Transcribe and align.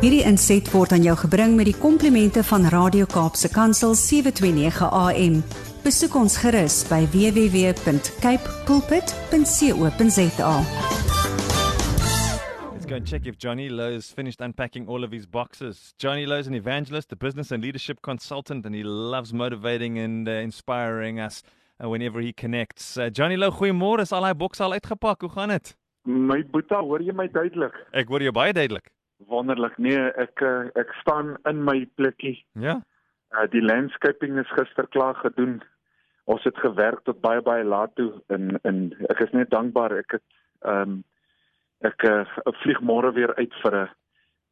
Hierdie 0.00 0.22
inset 0.24 0.70
word 0.72 0.94
aan 0.96 1.02
jou 1.04 1.12
gebring 1.26 1.58
met 1.58 1.66
die 1.68 1.76
komplimente 1.76 2.40
van 2.48 2.64
Radio 2.72 3.04
Kaapse 3.04 3.50
Kansel 3.52 3.92
729 3.94 4.88
AM. 4.88 5.42
Besoek 5.84 6.14
ons 6.16 6.38
gerus 6.40 6.78
by 6.88 7.04
www.cape 7.12 8.54
pulpit.co.za. 8.64 10.54
Let's 12.72 12.86
go 12.86 12.94
and 12.96 13.06
check 13.06 13.26
if 13.26 13.36
Johnny 13.36 13.68
Lowe's 13.68 14.10
finished 14.10 14.40
unpacking 14.40 14.88
all 14.88 15.04
of 15.04 15.12
his 15.12 15.26
boxes. 15.26 15.92
Johnny 15.98 16.24
Lowe's 16.26 16.46
an 16.46 16.54
evangelist, 16.54 17.12
a 17.12 17.16
business 17.16 17.52
and 17.52 17.62
leadership 17.62 18.00
consultant, 18.02 18.64
and 18.64 18.74
he 18.74 18.82
loves 18.82 19.32
motivating 19.32 19.98
and 19.98 20.26
uh, 20.28 20.32
inspiring 20.32 21.20
us 21.20 21.42
uh, 21.82 21.88
whenever 21.88 22.20
he 22.20 22.32
connects. 22.32 22.96
Uh, 22.96 23.10
Johnny 23.10 23.36
Lowe, 23.36 23.50
goeiemôre. 23.50 24.00
Is 24.00 24.12
al 24.12 24.22
daai 24.24 24.34
bokse 24.34 24.64
al 24.64 24.72
uitgepak? 24.72 25.20
Hoe 25.20 25.30
gaan 25.30 25.48
dit? 25.48 25.76
My 26.08 26.40
boetie, 26.48 26.76
hoor 26.76 27.02
jy 27.04 27.12
my 27.12 27.28
duidelik? 27.28 27.76
Ek 27.92 28.08
hoor 28.08 28.22
jou 28.24 28.32
baie 28.32 28.54
duidelik. 28.56 28.88
Wonderlik. 29.28 29.76
Nee, 29.78 30.00
ek 30.16 30.40
eh, 30.40 30.70
ek 30.80 30.94
staan 31.02 31.34
in 31.48 31.60
my 31.64 31.84
plekkie. 32.00 32.38
Ja. 32.56 32.80
Uh 33.36 33.46
die 33.52 33.62
landscaping 33.62 34.38
is 34.40 34.56
gister 34.56 34.88
klaar 34.88 35.18
gedoen. 35.20 35.60
Ons 36.30 36.44
het 36.48 36.56
gewerk 36.62 37.04
tot 37.04 37.20
baie 37.20 37.42
baie 37.44 37.64
laat 37.64 37.92
toe 38.00 38.12
en 38.32 38.56
en 38.64 38.80
ek 39.12 39.20
is 39.26 39.32
net 39.36 39.52
dankbaar 39.52 39.98
ek 40.00 40.18
het 40.18 40.26
ehm 40.64 40.96
um, 40.96 40.98
ek 41.80 42.04
uh, 42.04 42.24
vlieg 42.60 42.80
môre 42.84 43.08
weer 43.16 43.32
uit 43.38 43.54
vir 43.62 43.76
'n 43.76 43.88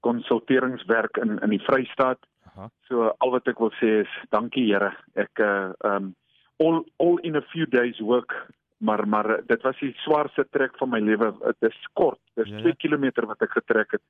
konsulteringswerk 0.01 1.17
in 1.17 1.39
in 1.39 1.51
die 1.51 1.65
Vrystaat. 1.65 2.21
Aha. 2.53 2.71
So 2.89 3.09
al 3.19 3.31
wat 3.31 3.49
ek 3.49 3.59
wil 3.59 3.73
sê 3.81 4.05
is 4.05 4.13
dankie 4.31 4.69
Here. 4.69 4.93
Ek 5.15 5.41
uh 5.41 5.73
um 5.85 6.15
all 6.59 6.85
all 6.99 7.19
in 7.23 7.37
a 7.37 7.43
few 7.53 7.67
days 7.67 8.01
work 8.01 8.33
maar 8.79 9.09
maar 9.09 9.41
dit 9.47 9.63
was 9.63 9.79
die 9.81 9.93
swaarste 10.05 10.47
trek 10.51 10.77
van 10.79 10.89
my 10.91 11.01
lewe. 11.01 11.33
Dit 11.61 11.71
is 11.73 11.89
kort. 11.93 12.19
Dit 12.35 12.47
is 12.47 12.53
Ja, 12.53 12.59
2 12.59 12.75
ja. 12.77 12.97
km 13.13 13.27
wat 13.27 13.43
ek 13.43 13.51
getrek 13.51 13.91
het. 13.91 14.03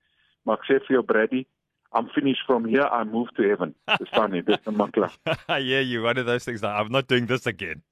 Maar 0.44 0.56
ek 0.60 0.64
sê 0.68 0.78
vir 0.86 0.96
jou 0.98 1.02
Brady, 1.04 1.44
I'm 1.96 2.08
finished 2.12 2.44
from 2.46 2.64
here. 2.68 2.84
I 2.92 3.04
move 3.04 3.30
to 3.36 3.42
heaven. 3.42 3.74
Verstaan 3.86 4.34
jy? 4.36 4.42
Dit 4.44 4.60
is 4.66 4.74
maklik. 4.76 5.10
yeah, 5.48 5.80
you 5.80 6.02
one 6.04 6.18
of 6.20 6.26
those 6.26 6.44
things 6.44 6.60
that 6.60 6.76
I'm 6.80 6.92
not 6.92 7.08
doing 7.08 7.26
this 7.26 7.46
again. 7.46 7.82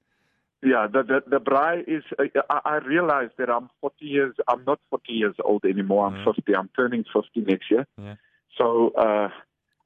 Yeah, 0.61 0.87
the 0.87 1.03
the 1.03 1.21
the 1.29 1.39
braai 1.39 1.83
is 1.87 2.03
uh, 2.17 2.25
I, 2.49 2.59
I 2.65 2.75
realize 2.85 3.29
that 3.37 3.49
I'm 3.49 3.69
40 3.81 4.05
years 4.05 4.35
I'm 4.47 4.63
not 4.65 4.79
40 4.89 5.13
years 5.13 5.35
old 5.43 5.65
anymore. 5.65 6.07
I'm 6.07 6.15
Mhm. 6.21 6.33
50. 6.35 6.55
I'm 6.55 6.69
turning 6.75 7.05
50 7.13 7.41
next 7.45 7.69
year. 7.71 7.85
Yeah. 7.97 8.15
So 8.57 8.89
uh 8.97 9.29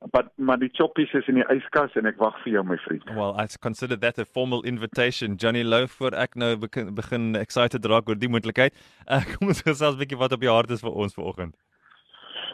but 0.10 0.32
maar 0.38 0.58
die 0.58 0.70
choppies 0.74 1.14
is 1.14 1.28
in 1.30 1.36
die 1.36 1.46
yskas 1.54 1.94
en 1.96 2.06
ek 2.10 2.18
wag 2.18 2.38
vir 2.44 2.54
jou 2.54 2.64
my 2.66 2.78
vriend. 2.88 3.04
Well, 3.16 3.36
I 3.38 3.46
consider 3.62 3.98
that 4.02 4.18
a 4.18 4.26
formal 4.26 4.64
invitation. 4.64 5.36
Johnny 5.38 5.64
Lowe 5.64 5.88
voor 5.88 6.16
ek 6.18 6.36
nou 6.36 6.56
begin, 6.58 6.96
begin 6.96 7.36
excited 7.36 7.86
raak 7.86 8.10
oor 8.10 8.18
die 8.18 8.30
moontlikheid. 8.30 8.74
Uh, 9.06 9.22
kom 9.36 9.54
ons 9.54 9.62
gesels 9.62 9.96
'n 9.96 10.02
bietjie 10.02 10.18
wat 10.18 10.34
op 10.34 10.42
jou 10.42 10.56
hart 10.56 10.72
is 10.72 10.82
vir 10.82 10.92
ons 10.92 11.14
vanoggend. 11.14 11.56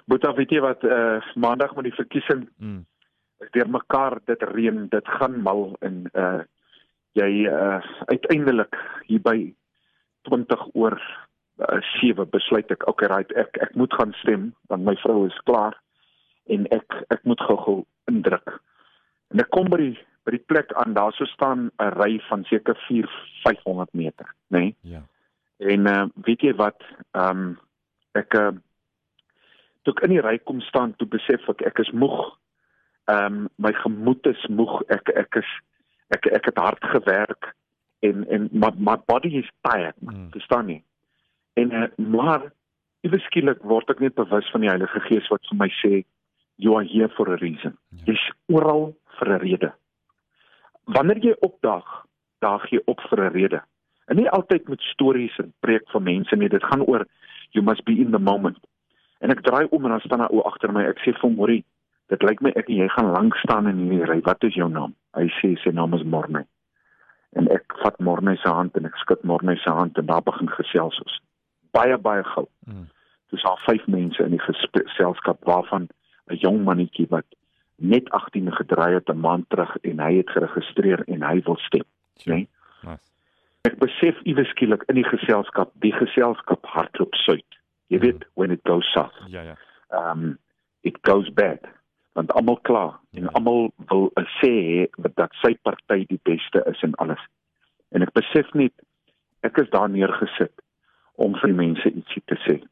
Boeta, 0.08 0.34
weet 0.36 0.52
jy 0.52 0.60
wat 0.64 0.84
uh 0.84 1.22
maandag 1.36 1.76
met 1.76 1.84
die 1.84 1.96
verkiesing 1.96 2.48
Mm. 2.60 2.86
is 3.40 3.52
deur 3.52 3.70
mekaar 3.70 4.20
dit 4.26 4.44
reën, 4.44 4.88
dit 4.90 5.08
gaan 5.08 5.42
mal 5.44 5.76
en 5.82 6.10
uh 6.14 6.44
jy 7.14 7.48
uh 7.48 7.82
uiteindelik 8.12 8.76
hier 9.08 9.22
by 9.22 9.54
20 10.30 10.68
oor 10.74 11.00
uh, 11.60 11.82
7 12.02 12.30
besluit 12.30 12.72
ek 12.72 12.88
okay 12.88 13.08
right 13.08 13.32
ek 13.36 13.58
ek 13.62 13.76
moet 13.76 13.94
gaan 13.94 14.14
stem 14.22 14.54
want 14.70 14.84
my 14.84 14.96
vrou 15.04 15.26
is 15.26 15.40
klaar 15.46 15.76
en 16.48 16.68
ek 16.76 17.04
ek 17.14 17.24
moet 17.24 17.42
gou-gou 17.42 17.84
indruk. 18.12 18.60
En 19.34 19.44
ek 19.44 19.50
kom 19.56 19.70
by 19.72 19.78
die 19.82 19.96
by 20.28 20.34
die 20.36 20.44
plek 20.52 20.74
aan, 20.76 20.92
daar 20.94 21.14
sou 21.16 21.26
staan 21.32 21.70
'n 21.80 21.94
ry 21.96 22.20
van 22.30 22.44
seker 22.50 22.76
4 22.88 23.08
500 23.44 23.94
meter, 23.94 24.28
nê? 24.52 24.60
Nee? 24.60 24.76
Ja. 24.82 25.02
En 25.58 25.88
uh 25.88 26.06
weet 26.26 26.42
jy 26.42 26.54
wat, 26.56 26.84
ehm 27.12 27.38
um, 27.38 27.60
ek 28.14 28.34
uh 28.34 28.52
toe 29.84 29.94
ek 29.96 30.04
in 30.04 30.10
die 30.18 30.22
ry 30.26 30.38
kom 30.38 30.60
staan, 30.62 30.96
toe 30.96 31.08
besef 31.08 31.48
ek 31.50 31.62
ek 31.62 31.80
is 31.80 31.92
moeg. 31.92 32.38
Ehm 33.08 33.26
um, 33.26 33.48
my 33.56 33.72
gemoed 33.74 34.26
is 34.28 34.48
moeg. 34.48 34.82
Ek 34.90 35.10
ek 35.16 35.36
is 35.36 35.52
ek 36.10 36.28
ek 36.28 36.46
het 36.46 36.58
hard 36.58 36.84
gewerk 36.84 37.56
en 38.00 38.28
en 38.30 38.50
my 38.52 38.72
my 38.78 38.98
body 39.08 39.38
is 39.38 39.50
tired, 39.62 39.96
Mm. 40.02 40.14
mm. 40.16 40.32
verstaan 40.32 40.68
jy? 40.70 40.84
En 41.54 41.72
uh, 41.74 41.88
maar 41.96 42.52
ewe 43.02 43.20
skielik 43.20 43.62
word 43.62 43.90
ek 43.90 44.00
net 44.00 44.16
bewus 44.16 44.50
van 44.52 44.62
die 44.62 44.70
Heilige 44.70 45.00
Gees 45.08 45.28
wat 45.32 45.46
vir 45.50 45.58
my 45.58 45.70
sê 45.82 46.04
you 46.58 46.76
are 46.76 46.84
here 46.84 47.10
for 47.16 47.34
a 47.34 47.38
reason. 47.38 47.78
Ja. 47.90 48.14
Jy's 48.14 48.32
oral 48.48 48.96
vir 49.20 49.34
'n 49.34 49.40
rede. 49.40 49.74
Wanneer 50.86 51.20
jy 51.20 51.36
opdaag, 51.40 52.06
daag 52.40 52.70
jy 52.70 52.82
op 52.86 53.02
vir 53.10 53.20
'n 53.26 53.34
rede. 53.34 53.62
En 54.08 54.16
nie 54.16 54.30
altyd 54.30 54.68
met 54.68 54.82
stories 54.82 55.38
en 55.38 55.54
preek 55.60 55.90
van 55.90 56.04
mense 56.04 56.36
nie. 56.36 56.50
Dit 56.50 56.64
gaan 56.64 56.86
oor 56.86 57.06
you 57.52 57.66
must 57.66 57.84
be 57.84 57.98
in 58.00 58.12
the 58.12 58.20
moment. 58.20 58.58
En 59.20 59.30
ek 59.30 59.42
draai 59.42 59.68
om 59.70 59.84
en 59.84 59.90
dan 59.90 60.00
staan 60.00 60.22
'n 60.22 60.34
ou 60.34 60.42
agter 60.42 60.72
my. 60.72 60.84
Ek 60.84 61.00
sê 61.00 61.14
vir 61.14 61.22
hom, 61.22 61.36
"Hoerie, 61.36 61.66
dit 62.08 62.24
lyk 62.24 62.42
my 62.42 62.50
ek 62.56 62.70
en 62.70 62.76
jy 62.76 62.88
gaan 62.88 63.12
lank 63.12 63.36
staan 63.36 63.68
in 63.68 63.78
hierdie 63.78 64.06
ry. 64.06 64.22
Wat 64.22 64.44
is 64.44 64.54
jou 64.54 64.70
naam?" 64.70 64.96
Hy 65.14 65.28
sê 65.42 65.58
sy 65.60 65.70
naam 65.70 65.94
is 65.94 66.04
Morne. 66.04 66.46
En 67.34 67.48
ek 67.52 67.74
vat 67.84 68.00
Morne 68.00 68.38
se 68.38 68.50
hand 68.50 68.78
en 68.78 68.86
ek 68.86 68.96
skud 68.96 69.24
Morne 69.24 69.58
se 69.58 69.70
hand 69.70 69.98
en 69.98 70.06
daar 70.06 70.24
begin 70.24 70.50
gesels 70.50 71.02
ons. 71.02 71.22
Baie 71.72 71.98
baie 71.98 72.24
gou. 72.24 72.48
Mm. 72.66 72.88
Dis 73.32 73.44
al 73.44 73.58
vyf 73.58 73.88
mense 73.88 74.24
in 74.24 74.32
die 74.32 74.40
geselskap 74.40 75.44
waarvan 75.46 75.90
'n 76.30 76.36
jong 76.36 76.64
mannetjie 76.64 77.08
wat 77.10 77.26
net 77.78 78.10
18 78.10 78.52
gedraai 78.52 78.94
het 78.94 79.10
'n 79.10 79.20
maand 79.20 79.50
terug 79.50 79.78
en 79.82 80.00
hy 80.00 80.18
het 80.18 80.30
geregistreer 80.30 81.04
en 81.08 81.22
hy 81.24 81.42
wil 81.44 81.58
stem. 81.58 81.84
Sure. 82.18 82.36
Nee. 82.36 82.48
Nice. 82.82 83.04
Ek 83.62 83.78
besef 83.80 84.16
iewes 84.24 84.48
skielik 84.50 84.84
in 84.88 84.96
die 84.96 85.04
geselskap, 85.08 85.72
die 85.74 85.94
geselskap 85.94 86.66
hardloop 86.66 87.14
suid. 87.16 87.46
Jy 87.88 87.98
Mhm. 87.98 88.06
weet 88.06 88.26
when 88.34 88.52
it 88.52 88.60
goes 88.64 88.92
south, 88.92 89.14
Ja, 89.28 89.42
ja. 89.42 89.56
um 90.12 90.38
it 90.84 90.98
goes 91.02 91.30
bad. 91.34 91.60
Want 92.14 92.34
almal 92.34 92.60
kla 92.62 93.00
en 93.14 93.24
Ja. 93.24 93.30
almal 93.34 93.72
wil 93.88 94.12
sê 94.42 94.88
dat 94.98 95.32
sy 95.42 95.56
party 95.62 96.06
die 96.08 96.20
beste 96.24 96.64
is 96.66 96.82
en 96.82 96.96
alles. 96.96 97.20
En 97.92 98.02
ek 98.02 98.12
besef 98.14 98.54
net 98.54 98.72
ek 99.44 99.58
is 99.58 99.70
daar 99.70 99.90
neergesit 99.90 100.52
om 101.16 101.36
vir 101.36 101.54
mense 101.54 101.92
ietsie 101.92 102.22
te 102.26 102.36
sê. 102.36 102.64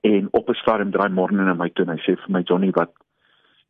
En 0.00 0.28
op 0.32 0.48
'n 0.48 0.54
stadium 0.54 0.90
draai 0.90 1.10
môre 1.10 1.32
na 1.32 1.54
my 1.54 1.68
toe 1.68 1.84
en 1.84 1.96
hy 1.96 2.00
sê 2.02 2.16
vir 2.16 2.30
my 2.30 2.42
Johnny 2.42 2.70
wat 2.70 2.92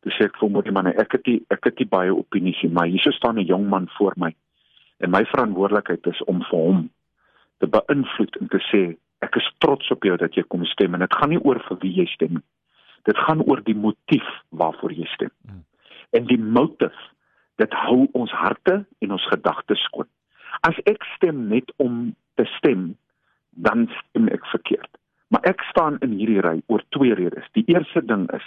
Toe 0.03 0.11
sê 0.11 0.25
ek 0.27 0.35
vir 0.35 0.41
hom, 0.41 0.51
"Moenie 0.51 0.71
man, 0.75 0.87
ek 0.87 1.13
het 1.13 1.27
nie 1.27 1.45
ek 1.49 1.63
het 1.63 1.79
nie 1.79 1.87
baie 1.87 2.11
opinies 2.13 2.61
nie, 2.63 2.71
maar 2.71 2.87
hier 2.87 3.13
staan 3.13 3.39
'n 3.39 3.45
jong 3.45 3.69
man 3.69 3.87
voor 3.97 4.13
my 4.17 4.35
en 4.99 5.09
my 5.09 5.23
verantwoordelikheid 5.25 6.07
is 6.07 6.23
om 6.23 6.43
vir 6.43 6.59
hom 6.59 6.89
te 7.59 7.67
beïnvloed 7.67 8.35
en 8.41 8.47
te 8.47 8.59
sê 8.71 8.97
ek 9.21 9.35
is 9.35 9.51
trots 9.57 9.91
op 9.91 10.03
jou 10.03 10.17
dat 10.17 10.35
jy 10.35 10.43
kom 10.47 10.65
stem 10.65 10.93
en 10.93 10.99
dit 10.99 11.15
gaan 11.15 11.29
nie 11.29 11.43
oor 11.43 11.59
vir 11.67 11.77
wie 11.81 11.93
jy 11.93 12.05
stem 12.05 12.33
nie. 12.33 12.47
Dit 13.03 13.17
gaan 13.17 13.41
oor 13.41 13.61
die 13.63 13.75
motief 13.75 14.27
waarvoor 14.49 14.91
jy 14.91 15.05
stem. 15.05 15.31
Mm. 15.41 15.63
En 16.11 16.25
die 16.25 16.37
motief, 16.37 16.97
dit 17.57 17.73
hou 17.73 18.07
ons 18.13 18.31
harte 18.31 18.85
en 18.99 19.11
ons 19.11 19.27
gedagtes 19.27 19.83
skoon. 19.83 20.07
As 20.61 20.75
ek 20.85 21.03
stem 21.15 21.47
net 21.47 21.71
om 21.77 22.15
te 22.35 22.45
stem, 22.57 22.97
dan 23.49 23.89
stem 24.07 24.27
ek 24.27 24.45
verkeerd. 24.45 24.89
Maar 25.33 25.47
ek 25.49 25.63
staan 25.71 25.97
in 26.05 26.13
hierdie 26.13 26.41
ry 26.45 26.59
oor 26.69 26.83
twee 26.93 27.15
redes. 27.17 27.45
Die 27.57 27.65
eerste 27.73 28.03
ding 28.05 28.27
is 28.37 28.45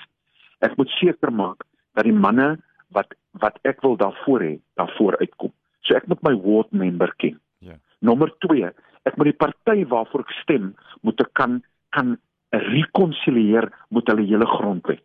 ek 0.65 0.77
moet 0.79 0.93
seker 1.01 1.33
maak 1.35 1.65
dat 1.99 2.07
die 2.07 2.15
manne 2.15 2.55
wat 2.95 3.17
wat 3.43 3.59
ek 3.69 3.83
wil 3.85 3.99
daarvoor 4.01 4.45
hê, 4.47 4.55
daarvoor 4.79 5.19
uitkom. 5.21 5.53
So 5.85 5.99
ek 5.99 6.07
moet 6.09 6.23
my 6.25 6.33
ward 6.45 6.71
member 6.71 7.11
ken. 7.21 7.41
Ja. 7.59 7.75
Nommer 8.07 8.31
2, 8.47 8.71
ek 9.11 9.19
moet 9.19 9.33
die 9.33 9.41
party 9.43 9.83
waarvoor 9.91 10.23
ek 10.25 10.33
stem, 10.43 10.71
moet 11.03 11.21
ek 11.21 11.33
kan 11.35 11.59
kan 11.97 12.15
rekonsiliëer 12.55 13.67
met 13.91 14.09
hulle 14.13 14.25
hele 14.29 14.47
grondwet. 14.47 15.03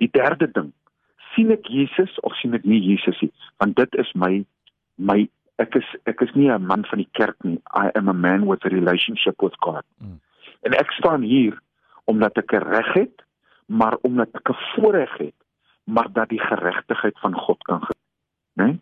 Die 0.00 0.08
derde 0.14 0.48
ding, 0.54 0.72
sien 1.34 1.52
ek 1.52 1.68
Jesus 1.68 2.14
of 2.24 2.34
sien 2.40 2.56
ek 2.56 2.64
nie 2.64 2.80
Jesus 2.80 3.20
nie? 3.20 3.32
Want 3.60 3.76
dit 3.76 4.00
is 4.00 4.10
my 4.14 4.40
my 4.96 5.26
ek 5.62 5.76
is 5.76 5.92
ek 6.10 6.22
is 6.24 6.32
nie 6.34 6.48
'n 6.48 6.66
man 6.66 6.88
van 6.88 7.04
die 7.04 7.12
kerk 7.12 7.36
nie. 7.44 7.60
I 7.74 7.90
am 7.94 8.08
a 8.08 8.16
man 8.16 8.46
with 8.46 8.64
a 8.64 8.72
relationship 8.72 9.42
with 9.42 9.58
God. 9.60 9.84
Mm. 10.00 10.18
En 10.60 10.72
ek 10.72 10.90
staan 10.90 11.22
hier 11.22 11.60
omdat 12.04 12.36
ek 12.36 12.52
'n 12.52 12.64
reg 12.64 12.92
het, 12.92 13.24
maar 13.66 13.96
omdat 14.02 14.28
ek 14.32 14.48
'n 14.50 14.62
voorreg 14.74 15.16
het, 15.18 15.34
maar 15.84 16.12
dat 16.12 16.28
die 16.28 16.40
geregtigheid 16.40 17.18
van 17.18 17.34
God 17.34 17.62
kan 17.62 17.82
ge, 17.84 17.94
né? 18.52 18.64
Nee? 18.64 18.80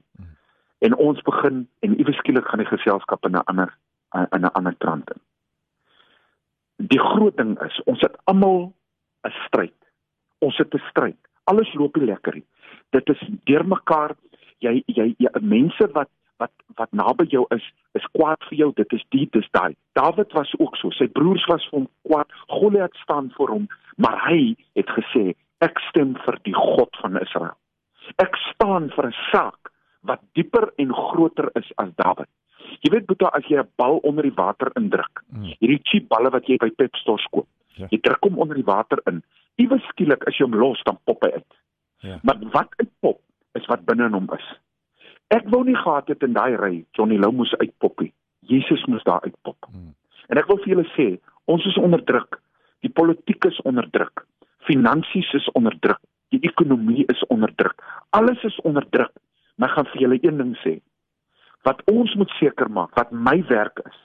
En 0.79 0.97
ons 0.97 1.23
begin 1.23 1.69
en 1.81 1.99
iewes 1.99 2.17
skielik 2.17 2.47
gaan 2.49 2.59
die 2.59 2.77
geselskap 2.77 3.25
in 3.25 3.37
'n 3.37 3.45
ander 3.45 3.77
in 4.13 4.45
'n 4.45 4.53
ander 4.53 4.77
trant 4.79 5.11
in. 5.11 5.21
Die 6.77 7.01
groot 7.01 7.37
ding 7.37 7.63
is, 7.63 7.83
ons 7.85 8.01
het 8.01 8.17
almal 8.25 8.75
'n 9.23 9.35
stryd. 9.47 9.75
Ons 10.39 10.57
het 10.57 10.75
'n 10.75 10.83
stryd. 10.91 11.17
Alles 11.45 11.75
loop 11.75 11.97
nie 11.97 12.07
lekker 12.07 12.35
nie. 12.35 12.47
Dit 12.91 13.09
is 13.09 13.29
deurmekaar 13.45 14.17
jy 14.59 14.83
jy, 14.87 15.15
jy 15.19 15.31
mense 15.41 15.89
wat 15.93 16.09
wat 16.39 16.53
wat 16.77 16.93
naby 16.93 17.25
jou 17.33 17.47
is, 17.51 17.65
is 17.95 18.05
kwaad 18.13 18.43
vir 18.49 18.59
jou. 18.59 18.73
Dit 18.77 18.93
is 18.93 19.05
die 19.11 19.29
dis 19.33 19.49
daai. 19.57 19.75
Dawid 19.95 20.33
was 20.33 20.53
ook 20.59 20.77
so. 20.77 20.91
Sy 20.91 21.07
broers 21.07 21.47
was 21.49 21.65
vir 21.71 21.79
hom 21.81 21.89
kwaad. 22.09 22.29
Goliat 22.53 22.95
staan 23.03 23.31
vir 23.37 23.49
hom, 23.55 23.69
maar 23.97 24.19
hy 24.29 24.57
het 24.77 24.91
gesê, 24.99 25.35
ek 25.61 25.79
stem 25.89 26.15
vir 26.25 26.39
die 26.45 26.55
God 26.55 26.97
van 27.01 27.17
Israel. 27.21 27.57
Ek 28.23 28.37
staan 28.53 28.91
vir 28.91 29.07
'n 29.07 29.15
saak 29.33 29.73
wat 30.03 30.21
dieper 30.35 30.71
en 30.79 30.93
groter 30.93 31.51
is 31.57 31.73
as 31.79 31.89
Dawid. 31.97 32.29
Jy 32.83 32.91
weet 32.93 33.07
Boeta, 33.07 33.31
as 33.33 33.45
jy 33.49 33.59
'n 33.59 33.69
bal 33.77 33.97
onder 34.05 34.23
die 34.23 34.35
water 34.37 34.71
indruk, 34.77 35.23
Mm. 35.33 35.55
hierdie 35.61 35.81
cheap 35.83 36.09
balle 36.09 36.31
wat 36.31 36.47
jy 36.47 36.57
by 36.59 36.71
Pep 36.71 36.95
Stores 36.97 37.27
koop. 37.31 37.47
Ja. 37.77 37.87
Jy 37.91 37.99
druk 38.01 38.23
hom 38.25 38.39
onder 38.39 38.55
die 38.57 38.65
water 38.65 38.99
in. 39.07 39.23
Iewes 39.59 39.83
skielik 39.89 40.25
as 40.27 40.37
jy 40.39 40.45
hom 40.45 40.55
los 40.55 40.83
dan 40.85 40.99
pop 41.05 41.23
hy 41.23 41.31
uit. 41.33 41.53
Ja. 42.01 42.19
Maar 42.23 42.37
wat 42.53 42.69
uitpop 42.77 43.21
is 43.55 43.67
wat 43.67 43.85
binne 43.87 44.07
in 44.07 44.13
hom 44.13 44.29
is. 44.33 44.45
Ek 45.35 45.49
wou 45.51 45.65
nie 45.67 45.75
gehad 45.75 46.07
het 46.09 46.23
in 46.23 46.37
daai 46.37 46.55
ry 46.55 46.75
Johnny 46.95 47.17
Lou 47.19 47.33
moes 47.35 47.55
uitpoppie. 47.59 48.13
Jesus 48.47 48.85
moes 48.87 49.03
daar 49.03 49.25
uitpop. 49.27 49.67
Hmm. 49.67 49.95
En 50.31 50.39
ek 50.39 50.47
wil 50.47 50.61
vir 50.63 50.73
julle 50.75 50.87
sê, 50.95 51.07
ons 51.51 51.65
is 51.67 51.79
onder 51.83 52.03
druk. 52.07 52.39
Die 52.87 52.93
politiek 52.95 53.49
is 53.51 53.59
onder 53.67 53.89
druk. 53.91 54.23
Finansies 54.69 55.33
is 55.35 55.49
onder 55.59 55.75
druk. 55.83 55.99
Die 56.35 56.43
ekonomie 56.47 57.07
is 57.11 57.25
onder 57.35 57.51
druk. 57.59 57.83
Alles 58.15 58.43
is 58.47 58.61
onder 58.63 58.87
druk. 58.95 59.11
Maar 59.59 59.73
ek 59.73 59.79
gaan 59.79 59.91
vir 59.93 60.03
julle 60.05 60.21
een 60.23 60.39
ding 60.43 60.55
sê. 60.63 60.77
Wat 61.67 61.83
ons 61.91 62.15
moet 62.15 62.31
seker 62.39 62.71
maak, 62.71 62.95
wat 62.95 63.11
my 63.11 63.41
werk 63.51 63.83
is, 63.83 63.99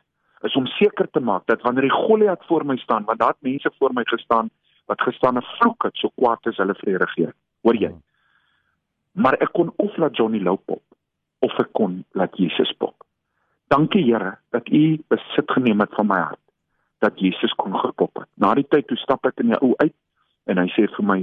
is 0.50 0.56
om 0.58 0.66
seker 0.80 1.06
te 1.14 1.22
maak 1.22 1.46
dat 1.46 1.62
wanneer 1.62 1.86
die 1.86 1.94
Goliat 1.94 2.46
voor 2.50 2.66
my 2.66 2.80
staan, 2.82 3.06
want 3.06 3.20
daar 3.22 3.36
het 3.36 3.46
mense 3.46 3.70
voor 3.78 3.94
my 3.94 4.02
gestaan 4.10 4.50
wat 4.90 5.02
gestaan 5.06 5.38
en 5.38 5.46
vloek 5.60 5.86
het 5.86 6.00
so 6.02 6.10
kwaad 6.18 6.50
as 6.50 6.58
hulle 6.58 6.74
vir 6.80 6.90
die 6.90 7.02
regering. 7.04 7.38
Hoor 7.62 7.78
jy? 7.78 7.92
Hmm. 7.94 8.02
Maar 9.22 9.38
ek 9.46 9.54
kon 9.54 9.70
of 9.78 9.98
laat 10.02 10.18
Johnny 10.18 10.42
Lou 10.42 10.58
pop 10.58 10.82
of 11.46 11.58
ek 11.60 11.72
kon 11.78 12.04
laat 12.18 12.38
Jesus 12.38 12.72
pop. 12.78 12.96
Dankie 13.72 14.04
Here 14.04 14.38
dat 14.52 14.68
U 14.70 15.00
besit 15.10 15.52
geneem 15.52 15.80
het 15.80 15.94
van 15.98 16.08
my 16.08 16.20
hart 16.20 16.40
dat 17.02 17.20
Jesus 17.20 17.54
kon 17.58 17.74
gepop 17.74 18.14
het. 18.22 18.30
Na 18.38 18.54
die 18.54 18.68
tyd 18.70 18.88
toe 18.88 18.98
stap 19.02 19.26
ek 19.26 19.40
in 19.42 19.54
die 19.54 19.62
ou 19.62 19.74
uit 19.82 19.96
en 20.52 20.60
hy 20.62 20.68
sê 20.76 20.86
vir 20.96 21.08
my 21.08 21.20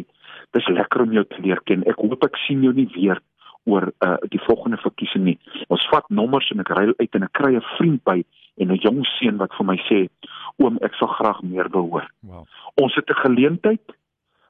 dis 0.57 0.71
lekker 0.73 1.05
om 1.05 1.13
jou 1.15 1.25
te 1.29 1.43
leer 1.45 1.61
ken. 1.69 1.85
Ek 1.87 2.01
hoop 2.03 2.25
ek 2.27 2.39
sien 2.47 2.65
jou 2.67 2.73
nie 2.75 2.89
weer 2.95 3.21
oor 3.69 3.91
uh, 4.05 4.17
die 4.33 4.43
volgende 4.47 4.81
verkiesing 4.83 5.27
nie. 5.27 5.37
Ons 5.71 5.85
vat 5.93 6.07
nommers 6.11 6.49
en 6.55 6.65
ek 6.65 6.73
ry 6.75 6.87
uit 6.99 7.19
en 7.19 7.27
ek 7.27 7.35
kry 7.37 7.53
'n 7.55 7.67
vriend 7.77 8.03
by 8.05 8.19
en 8.59 8.73
'n 8.73 8.81
jong 8.83 9.05
seun 9.19 9.39
wat 9.39 9.55
vir 9.59 9.67
my 9.67 9.77
sê 9.87 10.01
oom 10.59 10.79
ek 10.83 10.95
sal 10.99 11.13
graag 11.15 11.43
meer 11.43 11.69
wil 11.71 11.87
hoor. 11.93 12.09
Wow. 12.23 12.47
Ons 12.81 12.95
het 12.97 13.11
'n 13.11 13.23
geleentheid 13.23 13.87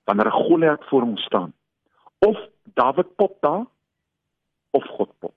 wanneer 0.06 0.30
'n 0.30 0.40
Goliat 0.46 0.84
voor 0.88 1.02
ons 1.02 1.22
staan. 1.22 1.52
Of 2.20 2.36
Dawid 2.74 3.16
pop 3.16 3.36
daar 3.40 3.66
of 4.70 4.84
God 4.96 5.10
pop. 5.18 5.34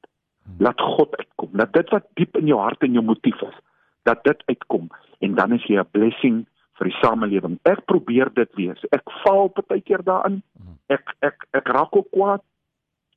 Laat 0.60 0.82
God 0.82 1.16
uitkom. 1.16 1.50
Laat 1.54 1.74
dit 1.74 1.90
wat 1.90 2.08
diep 2.20 2.38
in 2.38 2.48
jou 2.48 2.60
hart 2.60 2.84
en 2.84 2.94
jou 2.94 3.04
motief 3.04 3.42
is, 3.42 3.58
dat 4.04 4.24
dit 4.24 4.44
uitkom 4.46 4.90
en 5.20 5.36
dan 5.36 5.54
is 5.54 5.66
jy 5.70 5.78
'n 5.80 5.92
blessing 5.92 6.46
vir 6.78 6.90
die 6.90 6.98
samelewing. 7.02 7.60
Ek 7.70 7.86
probeer 7.86 8.32
dit 8.34 8.50
wees. 8.56 8.82
Ek 8.92 9.06
val 9.24 9.52
baie 9.68 9.82
keer 9.82 10.04
daarin. 10.04 10.42
Ek 10.90 11.16
ek 11.22 11.46
ek 11.54 11.68
raak 11.68 11.96
ook 11.96 12.10
kwaad. 12.12 12.42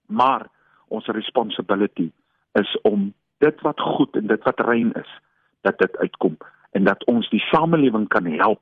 Maar 0.06 0.46
ons 0.88 1.06
responsibility 1.06 2.10
is 2.60 2.76
om 2.82 3.12
dit 3.38 3.60
wat 3.60 3.80
goed 3.80 4.16
en 4.16 4.26
dit 4.26 4.42
wat 4.44 4.60
rein 4.60 4.92
is, 4.92 5.10
dat 5.62 5.78
dit 5.78 5.96
uitkom 5.96 6.36
en 6.72 6.84
dat 6.84 7.04
ons 7.04 7.28
die 7.30 7.42
samelewing 7.50 8.08
kan 8.08 8.26
help 8.26 8.60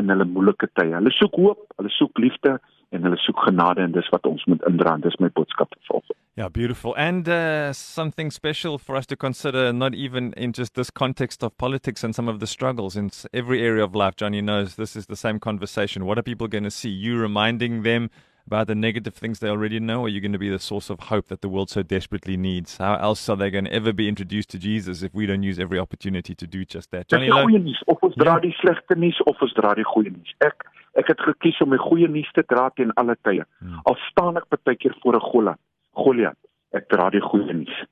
in 0.00 0.08
hulle 0.08 0.24
moeilike 0.24 0.68
tye. 0.78 0.94
Hulle 0.94 1.12
soek 1.16 1.34
hoop, 1.40 1.64
hulle 1.76 1.92
soek 1.96 2.18
liefde 2.18 2.58
en 2.92 3.06
hulle 3.06 3.18
soek 3.24 3.38
genade 3.48 3.84
en 3.84 3.92
dis 3.92 4.08
wat 4.14 4.26
ons 4.26 4.44
moet 4.50 4.62
indra. 4.68 4.96
Dis 5.00 5.18
my 5.20 5.30
boodskap 5.36 5.72
vir 5.76 5.88
volgende. 5.88 6.21
Yeah, 6.34 6.48
beautiful. 6.48 6.94
And 6.96 7.28
uh, 7.28 7.74
something 7.74 8.30
special 8.30 8.78
for 8.78 8.96
us 8.96 9.04
to 9.06 9.16
consider, 9.16 9.70
not 9.70 9.94
even 9.94 10.32
in 10.32 10.54
just 10.54 10.74
this 10.74 10.88
context 10.88 11.42
of 11.44 11.58
politics 11.58 12.02
and 12.02 12.14
some 12.14 12.26
of 12.26 12.40
the 12.40 12.46
struggles 12.46 12.96
in 12.96 13.10
every 13.34 13.62
area 13.62 13.84
of 13.84 13.94
life. 13.94 14.16
Johnny 14.16 14.40
knows 14.40 14.76
this 14.76 14.96
is 14.96 15.06
the 15.06 15.16
same 15.16 15.38
conversation. 15.38 16.06
What 16.06 16.18
are 16.18 16.22
people 16.22 16.48
going 16.48 16.64
to 16.64 16.70
see? 16.70 16.88
You 16.88 17.18
reminding 17.18 17.82
them 17.82 18.08
about 18.46 18.66
the 18.66 18.74
negative 18.74 19.14
things 19.14 19.40
they 19.40 19.48
already 19.48 19.78
know, 19.78 20.00
or 20.00 20.06
are 20.06 20.08
you 20.08 20.22
going 20.22 20.32
to 20.32 20.38
be 20.38 20.48
the 20.48 20.58
source 20.58 20.88
of 20.88 21.00
hope 21.00 21.28
that 21.28 21.42
the 21.42 21.50
world 21.50 21.68
so 21.68 21.82
desperately 21.82 22.38
needs? 22.38 22.78
How 22.78 22.94
else 22.96 23.28
are 23.28 23.36
they 23.36 23.50
going 23.50 23.66
to 23.66 23.72
ever 23.72 23.92
be 23.92 24.08
introduced 24.08 24.48
to 24.50 24.58
Jesus 24.58 25.02
if 25.02 25.14
we 25.14 25.26
don't 25.26 25.42
use 25.42 25.58
every 25.58 25.78
opportunity 25.78 26.34
to 26.34 26.46
do 26.46 26.64
just 26.64 26.90
that? 26.92 27.08
Johnny, 27.08 27.28
goeie 27.28 27.60
nuus, 27.60 27.82
of 27.88 28.02
ons 28.02 28.16
dra 28.16 28.38
die 28.40 28.54
slegte 28.58 28.96
nuus 28.96 29.20
of 29.26 29.36
ons 29.44 29.52
dra 29.54 29.74
die 29.78 29.84
goeie 29.86 30.10
nuus. 30.10 30.32
Ek 30.40 30.64
ek 30.98 31.12
het 31.12 31.20
gekies 31.24 31.60
om 31.64 31.76
die 31.76 31.80
goeie 31.80 32.08
nuus 32.08 32.32
te 32.34 32.42
dra 32.48 32.70
teen 32.76 32.90
alle 32.96 33.14
tye. 33.20 33.44
Hmm. 33.60 33.84
Al 33.84 34.00
staan 34.08 34.40
ek 34.40 34.48
baie 34.50 34.80
keer 34.80 34.96
voor 35.04 35.20
'n 35.20 35.28
Goliat. 35.28 35.60
Goliath. 35.96 36.38
Ek 36.72 36.88
dra 36.88 37.10
die 37.12 37.20
goeie 37.20 37.52
nuus. 37.52 37.82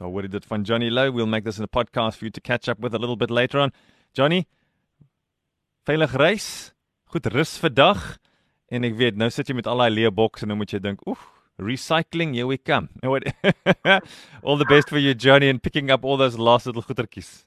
Daar 0.00 0.10
word 0.10 0.32
dit 0.32 0.46
van 0.48 0.64
Johnny 0.66 0.88
Low. 0.90 1.12
We'll 1.12 1.30
make 1.30 1.44
this 1.44 1.58
in 1.58 1.64
a 1.64 1.70
podcast 1.70 2.18
for 2.18 2.26
you 2.26 2.32
to 2.32 2.40
catch 2.40 2.68
up 2.68 2.80
with 2.80 2.94
a 2.94 2.98
little 2.98 3.16
bit 3.16 3.30
later 3.30 3.60
on. 3.60 3.72
Johnny, 4.16 4.46
veilig 5.86 6.16
reis. 6.18 6.48
Goed 7.12 7.28
rus 7.32 7.58
vir 7.60 7.70
dag. 7.70 8.00
En 8.72 8.88
ek 8.88 8.96
weet, 8.96 9.18
nou 9.20 9.28
sit 9.30 9.50
jy 9.50 9.56
met 9.58 9.68
al 9.68 9.84
daai 9.84 9.92
leë 9.92 10.10
boks 10.16 10.44
en 10.44 10.52
nou 10.52 10.56
moet 10.56 10.72
jy 10.72 10.80
dink, 10.80 11.04
"Oef, 11.06 11.20
recycling, 11.60 12.32
here 12.34 12.46
we 12.48 12.56
come." 12.56 12.88
all 14.42 14.56
the 14.56 14.64
best 14.64 14.88
for 14.88 14.98
you 14.98 15.14
Johnny 15.14 15.48
and 15.48 15.62
picking 15.62 15.90
up 15.90 16.04
all 16.04 16.16
those 16.16 16.38
last 16.38 16.66
little 16.66 16.82
goedertjies. 16.82 17.44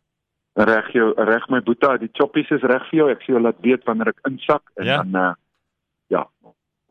Reg 0.56 0.94
jou, 0.94 1.14
reg 1.18 1.50
my 1.50 1.60
boetie, 1.60 1.98
die 2.00 2.12
choppies 2.14 2.52
is 2.52 2.62
reg 2.62 2.86
vir 2.92 3.00
jou. 3.00 3.10
Ek 3.10 3.26
sê 3.26 3.34
jy 3.34 3.42
laat 3.42 3.58
weet 3.66 3.84
wanneer 3.90 4.14
ek 4.14 4.22
insak 4.30 4.64
en 4.78 4.86
ja. 4.86 5.02
dan 5.02 5.18
uh, 5.20 5.34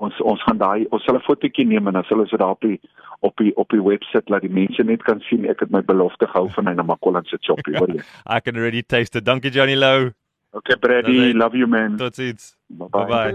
ons 0.06 0.20
ons 0.32 0.42
gaan 0.46 0.60
daai 0.60 0.86
ons 0.90 1.04
sal 1.04 1.16
'n 1.16 1.26
fotootjie 1.26 1.66
neem 1.66 1.86
en 1.88 1.98
dan 1.98 2.04
sal 2.08 2.20
ons 2.20 2.30
dit 2.30 2.38
daar 2.40 2.56
op 2.56 2.60
die 2.60 2.80
op 3.20 3.36
die 3.36 3.52
op 3.56 3.68
die 3.70 3.82
webwerf 3.82 4.28
laat 4.28 4.44
die 4.46 4.52
mense 4.52 4.82
net 4.82 5.02
kan 5.02 5.20
sien. 5.28 5.48
Ek 5.48 5.60
het 5.60 5.70
my 5.70 5.82
belofte 5.82 6.26
gehou 6.26 6.48
van 6.56 6.66
hy 6.66 6.74
na 6.74 6.82
Makolan 6.82 7.24
se 7.24 7.36
choppie 7.40 7.76
hoor 7.78 7.88
jy? 7.88 8.02
I 8.36 8.40
can 8.40 8.56
already 8.56 8.82
taste 8.82 9.18
it. 9.18 9.24
Dankie 9.24 9.50
Johnny 9.50 9.76
Lou. 9.76 10.12
Okay 10.52 10.76
Brady 10.76 11.32
love 11.32 11.56
you 11.56 11.66
man. 11.66 11.96
Totsiens. 11.96 12.56
Bye 12.68 12.88
bye, 12.88 13.06
bye. 13.06 13.34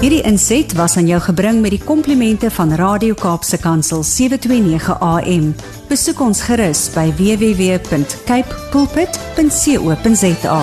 Hierdie 0.00 0.22
inset 0.28 0.74
was 0.76 0.96
aan 1.00 1.06
jou 1.08 1.20
gebring 1.24 1.62
met 1.64 1.72
die 1.72 1.80
komplimente 1.80 2.50
van 2.52 2.74
Radio 2.76 3.14
Kaapse 3.16 3.56
Kansel 3.58 4.02
729 4.04 5.00
AM 5.00 5.54
besoek 5.88 6.20
ons 6.20 6.44
gerus 6.44 6.86
by 6.94 7.08
www.cape 7.16 8.62
pulpit.co.za 8.74 10.60